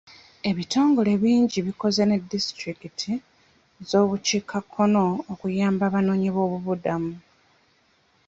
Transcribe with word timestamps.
Ebitongole 0.49 1.11
bingi 1.23 1.57
bikoze 1.67 2.01
ne 2.05 2.17
disitulikiti 2.31 3.11
z'obukiikakkono 3.89 5.03
okuyamba 5.31 5.83
abanoonyiboobubudamu. 5.89 7.13